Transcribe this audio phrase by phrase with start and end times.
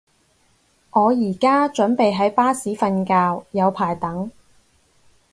[0.89, 4.31] 我而家準備喺巴士瞓覺，有排等